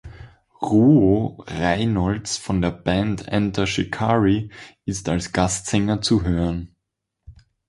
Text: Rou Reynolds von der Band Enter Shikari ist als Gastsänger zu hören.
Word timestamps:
Rou 0.63 1.35
Reynolds 1.47 2.35
von 2.35 2.59
der 2.59 2.71
Band 2.71 3.27
Enter 3.27 3.67
Shikari 3.67 4.49
ist 4.83 5.07
als 5.09 5.31
Gastsänger 5.31 6.01
zu 6.01 6.23
hören. 6.23 6.75